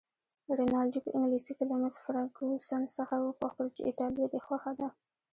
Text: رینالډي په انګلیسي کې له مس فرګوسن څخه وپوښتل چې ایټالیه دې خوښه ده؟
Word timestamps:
رینالډي 0.57 0.99
په 1.03 1.09
انګلیسي 1.17 1.51
کې 1.57 1.63
له 1.69 1.75
مس 1.81 1.95
فرګوسن 2.03 2.81
څخه 2.97 3.13
وپوښتل 3.19 3.67
چې 3.75 3.81
ایټالیه 3.87 4.27
دې 4.33 4.39
خوښه 4.45 4.71
ده؟ 4.79 4.87